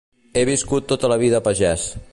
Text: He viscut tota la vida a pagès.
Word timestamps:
He 0.39 0.45
viscut 0.49 0.89
tota 0.93 1.13
la 1.15 1.19
vida 1.25 1.41
a 1.43 1.47
pagès. 1.51 1.87